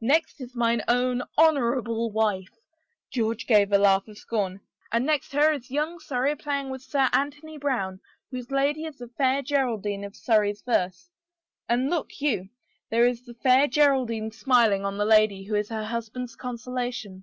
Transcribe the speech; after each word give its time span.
Next 0.00 0.40
is 0.40 0.56
mine 0.56 0.82
own 0.88 1.22
honorable 1.38 2.10
wife," 2.10 2.50
George 3.12 3.46
gave 3.46 3.70
a 3.70 3.78
laugh 3.78 4.08
of 4.08 4.18
scorn, 4.18 4.58
"and 4.90 5.06
next 5.06 5.30
her 5.30 5.52
is 5.52 5.70
young 5.70 6.00
Surrey 6.00 6.34
playing 6.34 6.70
with 6.70 6.82
Sir 6.82 7.08
Anthony 7.12 7.56
Brown, 7.56 8.00
whose 8.32 8.50
lady 8.50 8.84
is 8.84 8.98
the 8.98 9.06
fair 9.06 9.42
Geraldine 9.42 10.02
of 10.02 10.16
Surrey's 10.16 10.62
verse, 10.62 11.08
and 11.68 11.88
look 11.88 12.20
you, 12.20 12.48
there 12.90 13.06
is 13.06 13.22
the 13.24 13.34
fair 13.34 13.68
Geraldine 13.68 14.32
smiling 14.32 14.84
on 14.84 14.98
the 14.98 15.04
lady 15.06 15.44
who 15.44 15.54
is 15.54 15.68
her 15.68 15.84
husband's 15.84 16.34
consolation 16.34 17.22